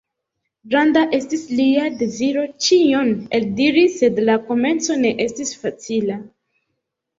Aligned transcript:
Granda 0.69 1.03
estis 1.17 1.43
lia 1.59 1.83
deziro 1.99 2.47
ĉion 2.69 3.13
eldiri, 3.41 3.85
sed 3.99 4.19
la 4.31 4.39
komenco 4.49 4.99
ne 5.05 5.15
estis 5.29 5.55
facila! 5.63 6.21